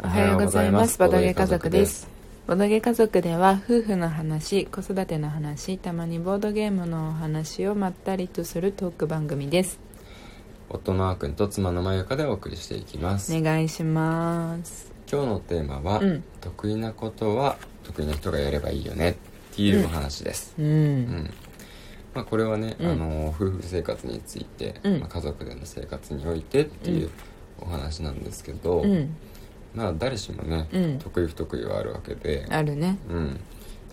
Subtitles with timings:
[0.00, 0.98] おはようございます。
[0.98, 2.08] ボドゲ家族です。
[2.46, 9.78] ボドゲ家族では夫婦の話子育ての話たまにボードゲームのお話をまったりとするトーク番組です。
[10.68, 14.92] 夫のあーくんと妻のまゆかでお送りしていきます、お願いします。
[15.10, 16.24] 今日のテーマは、うん。
[16.40, 19.14] 得意なことは得意な人がやればいいよねっ
[19.54, 21.30] ていうお話です、うん、うん。
[22.14, 22.90] まあ、これはね、うん。
[22.90, 25.00] あの夫婦生活について、うん。
[25.00, 27.10] まあ、家族での生活においてっていう
[27.60, 29.14] お話なんですけど、うん
[29.74, 30.98] まあ誰しもね、うん。
[30.98, 32.98] 得意不得意はあるわけで、あるね。
[33.08, 33.40] うん、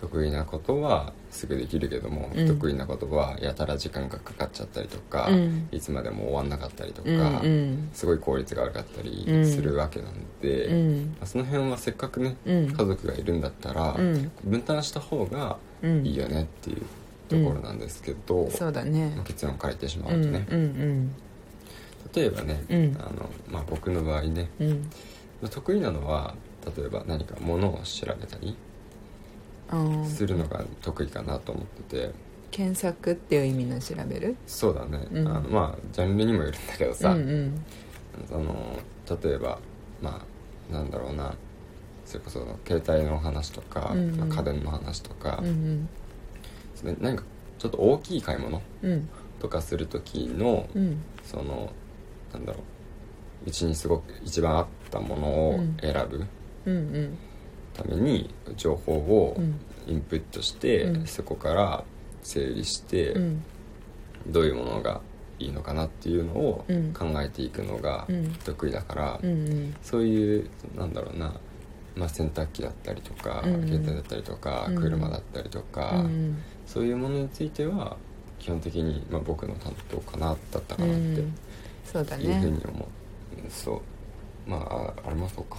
[0.00, 2.46] 得意なことはすぐできるけども、うん。
[2.46, 5.68] 得意なことはやたら時間がかかっちゃったりとか、うん。
[5.72, 7.88] いつまでも終わんなかったりとか、うんうん。
[7.92, 11.14] すごい効率が悪かったりするわけなんで、うん。
[11.18, 12.66] まあその辺はせっかくね、うん。
[12.66, 14.30] 家族がいるんだったら、うん。
[14.44, 16.06] 分担した方がうん。
[16.06, 16.82] いいよねっていう
[17.28, 19.12] ところなんですけど、そうだね。
[19.16, 21.14] まあ結論から言ってしまううんとね、うん。
[22.14, 22.96] 例えばね、うん。
[23.00, 24.48] あのまあ、僕の場合ね
[25.48, 26.34] 得意なのは
[26.76, 28.56] 例えば何かものを調べたり
[30.06, 32.12] するのが得意かなと思ってて。
[32.50, 34.36] 検索っていう意味の調べる？
[34.46, 35.28] そうだね、うん。
[35.28, 37.64] あのまあジャンルにもよるんだけどさ、うんうん。
[38.28, 38.78] あの
[39.22, 39.60] 例えば
[40.02, 40.20] ま
[40.70, 41.34] あなんだろうな。
[42.04, 44.16] それこそ携帯の話とか、うんうん。
[44.16, 45.38] まあ家電の話とか。
[45.40, 45.88] う、ん。
[46.74, 47.22] それ何か
[47.58, 49.08] ちょっと大きい買い物うん。
[49.38, 51.00] とかする時の、うん。
[51.22, 51.72] その
[52.32, 52.62] なんだろう
[53.46, 56.26] うちにすごく一番あったものを選ぶ
[57.74, 59.60] ために情報をうん。
[59.88, 61.06] インプットして、うん。
[61.06, 61.84] そこから
[62.22, 63.42] 整理して、うん。
[64.26, 65.00] どういうものが
[65.38, 66.92] いいのかなっていうのをうん。
[66.92, 68.32] 考えていくのがうん。
[68.44, 69.74] 得意だから、うんうん。
[69.82, 71.32] そういうなんだろうな、
[71.96, 73.66] まあ、洗濯機だったりとか、うん。
[73.66, 74.74] 携帯だったりとか、うん。
[74.76, 77.96] 車だったりとか、うんそういうものについては
[78.38, 81.34] 基本的に、まあ、僕の担当かなだったかうなってん。
[81.84, 82.88] そうだいうふうねに思う、
[83.48, 83.82] そ
[84.46, 84.50] う。
[84.50, 85.58] まあああれもそうか。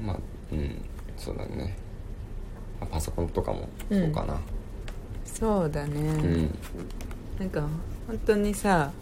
[0.00, 0.18] まあ
[0.52, 0.84] うん。
[1.16, 1.76] そうだね、
[2.80, 4.40] まあ、パソコンとかもそうかな。
[5.24, 6.58] そうだね、うん。
[7.38, 7.60] なんか
[8.06, 8.92] 本当にさ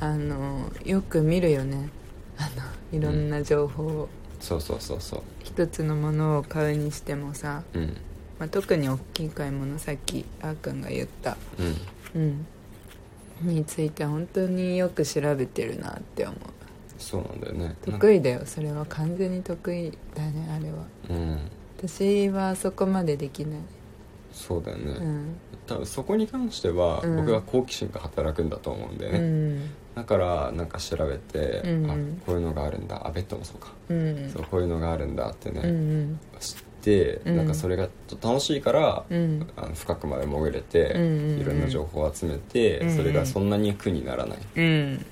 [0.00, 1.88] あのよく見るよね。
[2.36, 2.48] あ
[2.92, 5.22] のいろんな情報を、そうそうそうそう。
[5.42, 7.96] 一つのものを買うにしてもさ、うん。
[8.38, 11.36] まあ、特に大きい買い物さっきあーくんが言った。
[12.14, 12.20] うん。
[12.22, 12.46] うん。
[13.42, 16.38] について本当によく調べてるなって思う
[16.98, 17.76] そうなんだよね。
[17.82, 20.84] 得意だよそれは完全に得意だねあれは。
[21.10, 21.38] うん。
[21.78, 23.60] 私はそこまでできない。
[24.32, 25.36] そうだよね、うん。
[25.66, 27.16] 多分そこに関してはうん。
[27.16, 29.70] 僕は好奇心が働くんだと思うんだようね、ん。
[29.94, 31.90] だからなんか調べて、うん。
[31.90, 31.94] あ
[32.26, 33.06] こういうのがあるんだ。
[33.06, 34.30] あベッドもそうか、うん。
[34.30, 37.36] そうこういうのがあるんだってね、うん知って、うん。
[37.36, 37.88] なんかそれが
[38.22, 39.46] 楽しいから、うん。
[39.56, 45.06] あの深くまで潜れて、いろんな情報を集めて、それがそんなに苦にならない、うん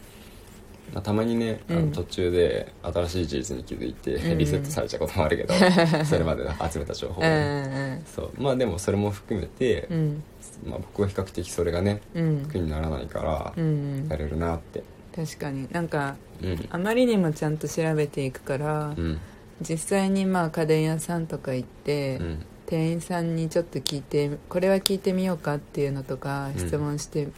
[0.92, 1.86] まあ、たまにねあうん。
[1.90, 4.38] の途中で新しい事実に気づいてうん。
[4.38, 5.54] リセットされちゃうこともあるけど、
[6.04, 8.30] それまで集めた情報ね、そう。
[8.38, 10.22] まあでもそれも含めて、うん。
[10.64, 12.46] まあ、僕は比較的それがねうん。
[12.50, 14.06] 苦にならないからうん。
[14.08, 14.82] やれるなって。
[15.14, 15.68] 確かに。
[15.70, 16.66] なんかうん。
[16.70, 19.18] あまりにもちゃんと調べていくから、うん。
[19.60, 22.38] 実際にまあ家電屋さんとか行って、うん。
[22.66, 26.66] 店員さんにちょっと聞いてこれは聞いてみようかっていうのとかうん。
[26.66, 27.28] 質問して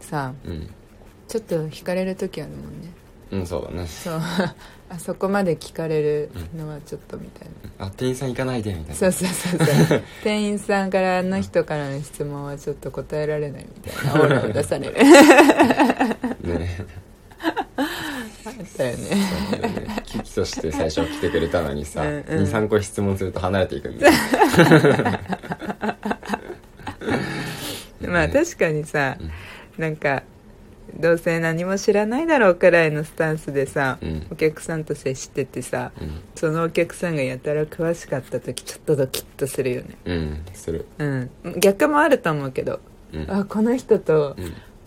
[0.00, 0.70] さ、うん
[1.28, 2.90] ちょっと惹かれる時あるもんね。
[3.30, 3.86] うんそうだね。
[3.86, 4.20] そう。
[4.90, 8.94] あそこまで聞かれるのはちょっとみたいな、あ店員さん行かないでみたいな。
[8.94, 10.02] そうそうそうそう。
[10.24, 14.14] 店員さんからあの人からの質問はちょっと答えられないみたいな。
[14.24, 14.94] オーラを出される。
[14.94, 16.86] ね。
[17.38, 19.08] あったよね。
[19.50, 20.02] そうだよね。
[20.06, 22.44] 危機として最初来てくれたのにさ、うんうん。
[22.44, 24.12] 23個質問すると離れていくんだよ
[28.08, 29.18] まあ確かにさ、
[29.76, 30.22] なんか
[30.96, 34.26] どうせ何も知らないだろうくらいのスタンスでさ、うん。
[34.30, 36.20] お客さんと接しててさ、うん。
[36.34, 39.96] そのお客さんがやたら詳しかった時ちょっとドキッとするよね。
[40.04, 40.86] うんする。
[40.98, 41.30] うん。
[41.60, 42.80] 逆もあると思うけど、
[43.12, 43.30] うん。
[43.30, 44.36] あこの人と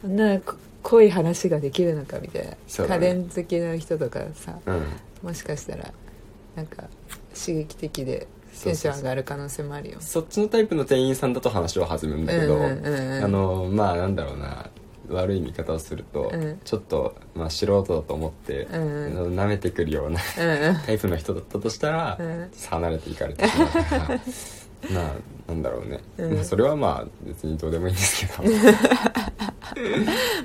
[0.03, 0.15] うん。
[0.15, 2.99] なこ濃い話ができるのかみたいな、ね。
[2.99, 4.83] 電好きな人とかさうん。
[5.21, 5.93] もしかしたら
[6.55, 6.83] なんか
[7.33, 8.27] 刺激的で
[8.63, 9.97] テンション上がる可能性もあるよ。
[10.01, 13.23] そっちのタイプの店員さんだと話は弾むんだけど、うんうんうんうん。
[13.23, 14.69] あのまあなんだろうな
[15.11, 16.59] 悪い見方をすると、うん。
[16.63, 18.81] ちょっと、まあ、素人だと思って、うん。
[19.33, 20.47] う舐めてくるようなうん。
[20.69, 22.49] う んタイプの人だったとしたら、うん。
[22.69, 24.13] 離れていかれてしまうか。
[24.13, 24.19] ら
[24.89, 25.13] まあ
[25.47, 26.33] なんだろうね、うん。
[26.35, 28.49] まあ、それはまあ別にどうでもいいんですけど。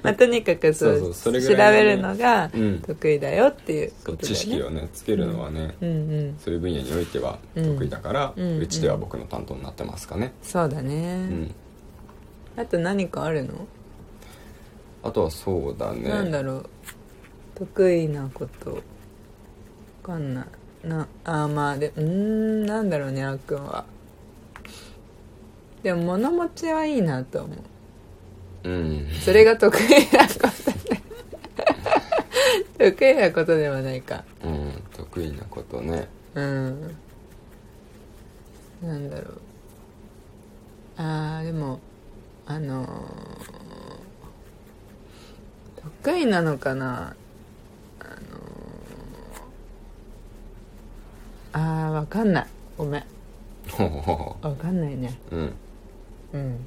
[0.02, 2.80] まあ、とにかくそうそうそれぐ調らいのねべるのがうん。
[2.80, 4.36] 得意だよっていうそうことだよね。
[4.36, 5.88] 知識をねつけるのはね、うん。
[5.88, 8.66] うんそういう分野においては得意だから、ううん。
[8.66, 11.54] ちでは僕の担当になってますかね、そうだね、うん、
[12.56, 13.66] あと何かあるの、
[15.06, 16.08] あとはそうだね。
[16.08, 16.68] なんだろう。
[17.54, 18.74] 得意なこと。
[18.74, 18.80] わ
[20.02, 20.42] かんな
[20.84, 20.88] い。
[20.88, 23.84] なあーまあでうーんなんだろうねあーくんは。
[25.82, 27.54] でも物持ちはいいなと思
[28.64, 28.68] う。
[28.68, 29.06] うん。
[29.24, 29.80] それが得意
[30.16, 30.34] なこ
[32.76, 32.90] とで。
[32.92, 34.24] 得意なことではないか。
[34.44, 36.08] うん得意なことね。
[36.34, 36.96] うん。
[38.82, 39.40] なんだろう。
[40.98, 41.78] あーでも
[42.46, 43.85] あのー
[46.02, 47.14] 得意なのかな？
[48.00, 48.16] あのー
[51.52, 52.46] あーわかんない。
[52.76, 53.04] ごめん。
[54.42, 55.18] わかんないね。
[55.30, 55.54] ううん。
[56.34, 56.58] うん。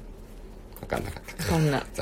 [0.80, 1.44] 分かんなかった。
[1.44, 1.82] わかんな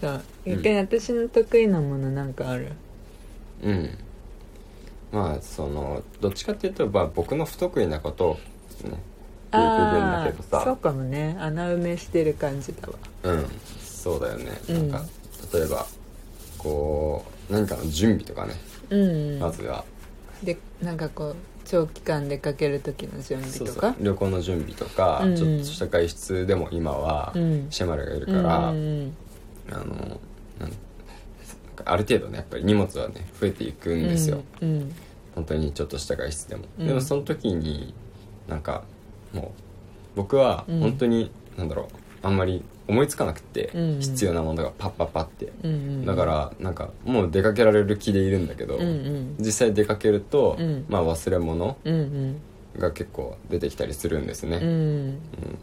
[0.00, 0.22] そう。
[0.46, 2.72] 逆に私の得意なものなんかある？
[3.62, 3.98] うん。
[5.12, 8.40] まあそのどっちかっていうと、まあ、僕の不得意なことをね
[9.52, 11.36] 言う部分だけどそうさかもね。
[11.40, 12.94] 穴埋めしてる感じだわ。
[13.24, 13.46] うん
[14.02, 14.90] そうだよね、うん。
[14.90, 15.06] なんか
[15.52, 15.86] 例えば
[16.56, 18.54] こう何かの準備とかね、
[18.88, 19.84] うんまずは。
[20.42, 21.36] でなんかこう
[21.66, 23.76] 長期間出かける時の準備そうそう。
[23.76, 27.66] とか旅行の準備とか、うんちょっとした外出でも今はうん。
[27.68, 29.12] シェマルがいるから、うん
[29.70, 30.20] あの
[31.84, 34.94] ある程度ねやっぱり荷物はね増えていくんですよ、うん
[35.34, 36.86] 本当にちょっとした外出でも、うん。
[36.88, 37.94] でもその時に
[38.48, 38.82] なんか
[39.32, 39.60] もう
[40.16, 40.80] 僕はうん。
[40.80, 49.36] 本当に、なんだろうあんまり思いつかなくて、うん必要なものがパッパッパって、うんうんだからなんかもう出かけられる気でいるんだけど、うんうん。
[49.38, 50.84] 実際出かけると、うん。
[50.88, 52.40] まあ忘れ物うんうん。
[52.78, 54.68] が結構出てきたりするんですね、うん。
[54.68, 55.18] うん。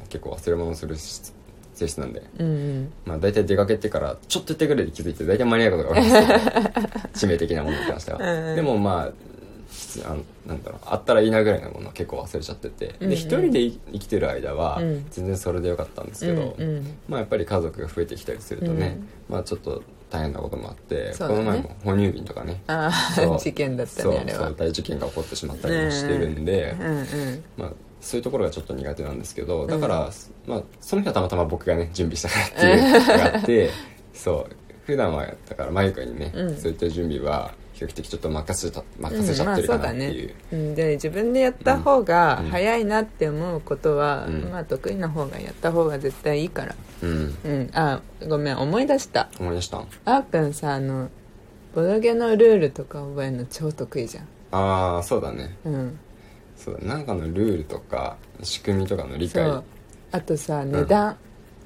[0.10, 2.24] 結構忘れ物する性質なんで。
[2.40, 2.94] うんうん。
[3.06, 6.40] まあ大体出かけてからちょっと手ぐらいで気づいて大体間に合うことが多いんですけど
[7.14, 8.56] 致命的なものに関しては、うんうん。
[8.56, 9.14] でもまあ必
[10.06, 13.10] あのなんだろうあったらいいなぐらいのものを結構忘れちゃってて、うんうん。
[13.10, 15.06] で一人で生生きてる間はうん。
[15.10, 16.98] 全然それでよかったんですけど、うんうん。
[17.08, 18.98] まあやっぱり家族が増えてきたりするとね、
[19.30, 19.34] うん。
[19.34, 21.14] まあちょっと大変なこともあって、ね。
[21.18, 22.62] この前も哺乳瓶とかね。
[22.68, 23.36] あそう。
[23.36, 24.40] あ事件だったねあれは。
[24.48, 27.44] そう大事件が起こってしまったりもしてるんで、うんうん。
[27.58, 30.10] まあ、そういうところがちょっと苦手なんですけどだから、
[30.46, 33.70] まあ、その日はたまたま僕がね準備したからっていうのがあって
[34.14, 34.56] そう。
[34.86, 36.56] 普段はだからマユカにね、うん。
[36.56, 44.50] そういった準備は比較的ちょっと任せた任せちゃってるかなっていう,、うん、で自分でやった方がうん早いなって思うことは、うん。
[44.52, 46.76] まあ得意な方がやった方が絶対いいから。
[47.04, 47.38] うん。
[47.44, 47.70] うん。
[47.74, 49.30] あごめん思い出した。
[49.40, 49.78] 思い出した？
[49.78, 51.10] んあーくんさあの
[51.76, 54.24] ボドゲのルールとか覚えるの超得意じゃん。
[54.52, 55.56] ああそうだね。
[55.66, 56.00] うん。
[56.56, 59.44] そうだなんかのルールとか仕組みとかの理解。
[60.12, 61.18] あとさ値段。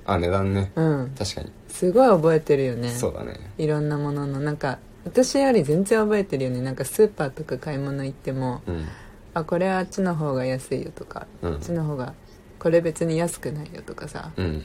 [0.03, 0.71] あ値段ね。
[0.75, 2.89] うん、確かに、すごい覚えてるよね。
[2.89, 3.39] そうだね。
[3.59, 4.39] いろんなものの。
[4.39, 6.61] なんか私より全然覚えてるよね。
[6.61, 8.85] なんかスーパーとか買い物行ってもうん。
[9.33, 11.53] あこれはあっちの方が安いよとか、うん。
[11.53, 12.13] あっちの方が
[12.59, 14.63] これ別に安くないよとかさうん。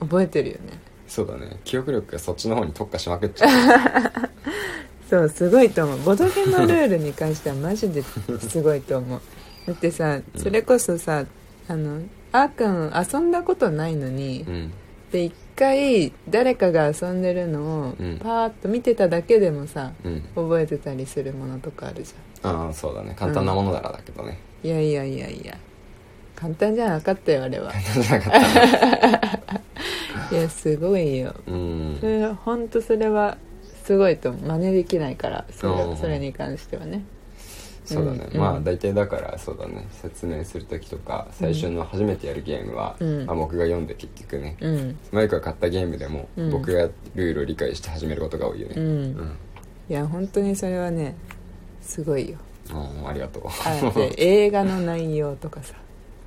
[0.00, 0.80] 覚えてるよね。
[1.06, 1.58] そうだね。
[1.64, 3.48] 記憶力がそっちの方に特化しまくっちゃ
[5.08, 5.98] そうすごいと思う。
[6.02, 8.02] ボドゲのルールに関してはマジで
[8.40, 9.20] すごいと思う。
[9.66, 11.24] だってさそれこそさ
[11.68, 12.02] あの
[12.32, 14.72] あーくん遊んだことないのに、ううん。
[15.10, 18.18] で一回誰かが遊んでるのをうん。
[18.18, 20.22] パーッと見てただけでもさ、うん。
[20.34, 23.14] 覚えてたりするものとかあるじああそうだね。
[23.16, 25.56] 簡単なものならだけどね、ゃんいやいやいやいや。
[26.36, 27.72] 簡単じゃなかったよあれは。
[27.72, 28.32] じゃなかっ
[30.30, 30.30] た。
[30.36, 31.34] いやすごいよ。
[31.46, 31.96] うん。
[32.00, 33.36] それ本当それは
[33.84, 35.94] すごいと思う真似できないからそれう。
[35.94, 37.02] んそれに関してはね
[37.94, 38.40] そうだね、うん。
[38.40, 39.86] まあ大体だからそうだね。
[39.90, 43.26] 説明する時とか最初の初めてやるゲームは、うん。
[43.26, 44.98] まあ、僕が読んで結局ね、うん。
[45.10, 46.50] マイクが買ったゲームでも、うん。
[46.50, 49.14] 僕がルールを理解して始めることが多いよね。
[49.88, 51.16] いや本当にそれはね
[51.80, 52.36] すごいよ。
[52.70, 53.42] あありがとう。
[54.18, 55.74] 映画の内容とかさ。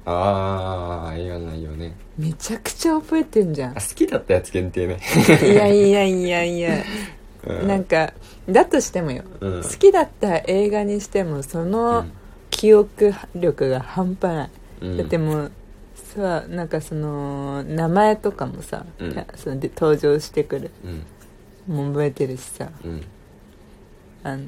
[0.04, 1.96] ああ映画の内容ね。
[2.18, 3.78] めちゃくちゃ覚えてんじゃん。
[3.78, 5.00] あ好きだったやつ限定ね。
[5.44, 6.84] いやいやいやいや
[7.48, 7.68] うん。
[7.68, 8.14] なんか
[8.50, 9.64] だとしてもよ、うん。
[9.64, 12.06] 好きだった映画にしてもその
[12.50, 14.50] 記憶力が半端ない、
[14.82, 14.98] うん。
[14.98, 15.52] だってもう
[15.96, 19.12] さなんかその名前とかもさ、うん。
[19.12, 20.72] いやそので登場してくる。
[20.84, 21.76] うん。
[21.76, 22.70] もう覚えてるしさ。
[22.84, 23.04] うん。
[24.24, 24.44] あの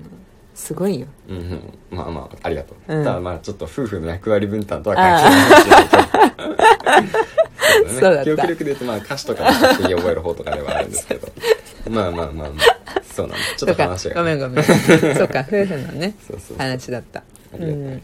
[0.54, 1.08] すごいよ。
[1.28, 1.38] うん。
[1.38, 3.04] うんまあまあありがとう、うん。
[3.04, 8.24] ただまあちょっと夫婦の役割分担とは関係ないかもしれないけどそうだった。
[8.24, 11.28] 記憶力で言うとまあ歌詞とかも勝手に覚える方とかではあるんですけど。
[11.90, 12.83] まあまあまあまあ
[13.14, 14.16] そうなんですちょっとか話が。
[14.16, 14.64] ごめんごめん。
[15.16, 16.16] そうか夫婦のね
[16.58, 17.20] 話だった。
[17.20, 18.02] ありがとう、うん。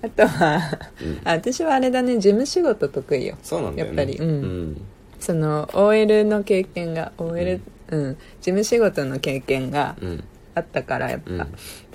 [0.00, 0.78] あとは、
[1.24, 3.36] 私はあれだね事務仕事得意よ。
[3.42, 3.96] そうなんだよね。
[3.96, 4.18] やっぱり。
[4.18, 4.28] うん。
[4.28, 4.80] うん。
[5.18, 10.24] その OL の経験が OL うん、事務仕事の経験がうん。
[10.54, 11.46] あったからやっぱ、うん。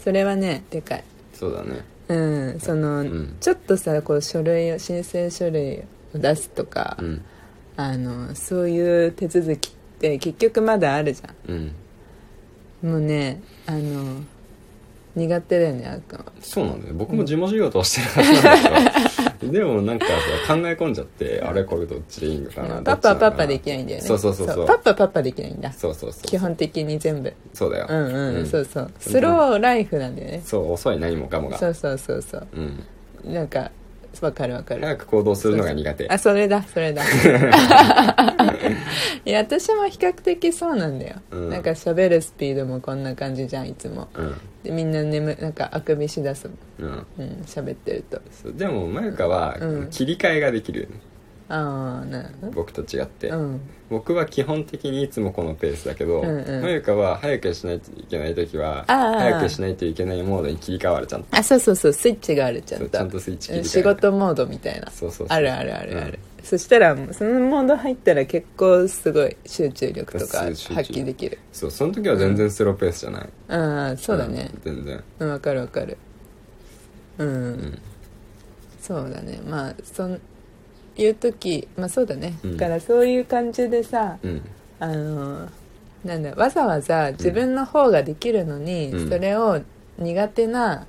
[0.01, 1.03] それはねでかい。
[1.33, 1.81] そうだね。
[2.09, 2.59] うん。
[2.59, 3.37] その、ん。
[3.39, 5.83] ちょっとさこう書類を申請書類
[6.13, 7.21] を出すとか、うん。
[7.77, 11.75] あのそういう手続きって結局まだあるじゃうんん
[12.83, 14.21] もうねあの
[15.15, 16.95] 苦手だよねあーくんはそうなんだよ。
[16.95, 19.51] 僕も事務仕事をしてるはずなんだけど。
[19.53, 20.05] でもなんか
[20.47, 24.07] さ考え込んじゃってあれこれどっちでいいのかなパパはパパできないんだよね。
[24.07, 24.65] そうそうそうそう。
[24.65, 25.71] パパはパパできないんだ。
[25.71, 27.31] そうそうそう基本的に全部。
[27.53, 27.87] そうだよ。
[27.89, 28.45] うんうん、うん。
[28.47, 28.91] そうそう。
[28.99, 30.41] スローライフなんだよね。
[30.43, 31.57] そう遅い何もかもが。
[31.57, 32.47] そうそうそうそう。
[33.25, 33.33] うん。
[33.33, 33.71] なんか
[34.21, 34.81] わかるわかる。
[34.81, 36.07] 早く行動するのが苦手。
[36.09, 37.03] あそれだそれだ。
[39.25, 41.49] いや私も比較的そうなんだよ、うん。
[41.49, 44.07] なんか喋るスピードもこんな感じじゃんいつも。
[44.13, 44.35] うん。
[44.63, 46.89] でみんな眠なんかあくびしだすもん。
[46.89, 47.05] うん。
[47.19, 48.21] うん喋ってると。
[48.31, 49.87] そうでもまゆかはうん。
[49.89, 50.95] 切り替えができるよね
[51.53, 53.29] ああなるほど僕と違って。
[53.29, 53.61] うん。
[53.89, 56.63] 僕は基本的にいつもこのペースだけどうんうん。
[56.63, 62.81] まゆかは早くしないといけない時はああ早くしないといけないモードに切り替わるちゃんとあそうそうそうスイッチがあるちゃん。
[62.81, 63.67] とちゃんとスイッチ切り替える。
[63.67, 64.89] うん仕事モードみたいな。
[64.89, 65.37] そうそうそう。
[65.37, 66.45] あるあるあるある、うん。
[66.45, 71.37] そしたらもうそのモード入ったら結構すごい集中力とか発揮できる。
[71.51, 73.29] そうその時は全然スローペースじゃない。
[73.49, 74.45] うんそうだね。
[74.45, 75.03] ん全然。
[75.19, 75.97] うんわ、かるわかる。
[77.19, 77.79] うん、うん。
[78.81, 79.39] そうだね。
[79.47, 80.19] まあそん
[80.97, 82.57] いう時まあそうだね、うん。
[82.57, 84.41] だからそういう感じでさうん。
[84.79, 85.49] あの
[86.03, 89.09] なんだわざわざ自分の方ができるのに、うん。
[89.09, 89.61] それを
[89.97, 90.85] 苦手な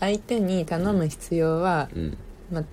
[0.00, 2.16] 相手に頼む必要はうん。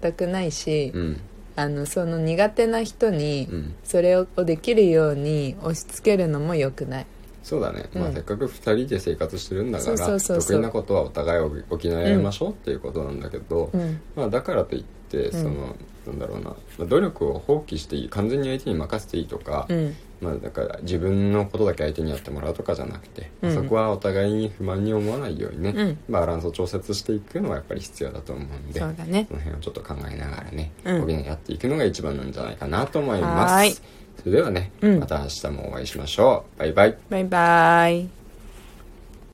[0.02, 1.20] 全くないし、うん。
[1.56, 3.76] あのその苦手な人にうん。
[3.84, 7.06] それをできるように押し付けるのも良くない。
[7.48, 8.14] そうだね、まあ、うん。
[8.14, 14.02] せっかく2人で生活してるんだから得意なことはお互いを補い合いましょうっていうことなんだけど、うん。
[14.18, 15.74] まあ、だからといってその、
[16.08, 19.96] なんだろうな、まあ努力を放棄していい完全に相手に任せていいとか、うん。
[20.20, 23.54] まあ、だから自分のことだけ相手にやってもらうとかじゃなくて、うん。
[23.54, 25.98] そこはお互いに不満に思わないようにね、うん。
[26.10, 29.28] バランスを調節していくのはやっぱり必要だと思うんでそうだね。
[29.30, 31.02] その辺をちょっと考えながらね、うん。
[31.02, 33.82] 補い合っていくのが一番なんじゃないかなと思います。
[34.18, 36.60] それではね、うんまた明日もお会いしましょう。
[36.60, 36.98] バイバイ。
[37.10, 38.27] バイバイ